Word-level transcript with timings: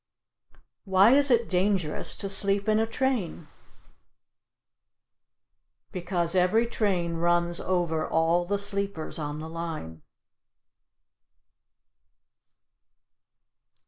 Why 0.83 1.11
is 1.11 1.29
it 1.29 1.47
dangerous 1.47 2.15
to 2.15 2.27
sleep 2.27 2.67
in 2.67 2.79
a 2.79 2.87
train? 2.87 3.47
Because 5.91 6.33
every 6.33 6.65
train 6.65 7.17
runs 7.17 7.59
over 7.59 8.07
all 8.09 8.43
the 8.45 8.57
sleepers 8.57 9.19
on 9.19 9.39
the 9.39 9.47
line. 9.47 10.01